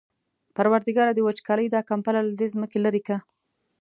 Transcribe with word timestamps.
پروردګاره 0.55 1.11
د 1.15 1.19
وچکالۍ 1.27 1.67
دا 1.71 1.81
کمپله 1.89 2.19
له 2.27 2.33
دې 2.39 2.47
ځمکې 2.53 2.77
لېرې 2.83 3.01
کړه. 3.05 3.19